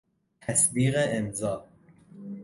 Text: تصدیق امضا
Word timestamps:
تصدیق 0.41 0.95
امضا 0.97 1.67